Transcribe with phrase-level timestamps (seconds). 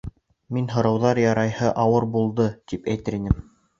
[0.55, 3.43] Мин, һорауҙар ярайһы ауыр булды; тип, әйтер инем